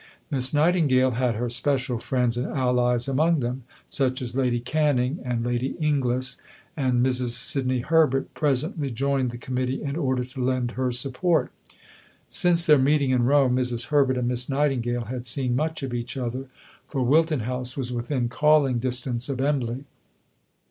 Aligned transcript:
Miss 0.31 0.51
Nightingale 0.51 1.11
had 1.11 1.35
her 1.35 1.47
special 1.47 1.99
friends 1.99 2.35
and 2.35 2.47
allies 2.51 3.07
among 3.07 3.39
them, 3.39 3.65
such 3.87 4.19
as 4.19 4.35
Lady 4.35 4.59
Canning 4.59 5.19
and 5.23 5.45
Lady 5.45 5.75
Inglis, 5.79 6.41
and 6.75 7.05
Mrs. 7.05 7.33
Sidney 7.33 7.81
Herbert 7.81 8.33
presently 8.33 8.89
joined 8.89 9.29
the 9.29 9.37
Committee 9.37 9.79
in 9.83 9.95
order 9.95 10.23
to 10.25 10.43
lend 10.43 10.71
her 10.71 10.91
support. 10.91 11.51
Since 12.27 12.65
their 12.65 12.79
meeting 12.79 13.11
in 13.11 13.25
Rome, 13.25 13.55
Mrs. 13.55 13.89
Herbert 13.89 14.17
and 14.17 14.27
Miss 14.27 14.49
Nightingale 14.49 15.05
had 15.05 15.27
seen 15.27 15.55
much 15.55 15.83
of 15.83 15.93
each 15.93 16.17
other, 16.17 16.47
for 16.87 17.03
Wilton 17.03 17.41
House 17.41 17.77
was 17.77 17.93
within 17.93 18.27
calling 18.27 18.79
distance 18.79 19.29
of 19.29 19.39
Embley. 19.39 19.85